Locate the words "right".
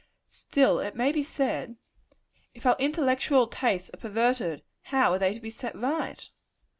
5.75-6.27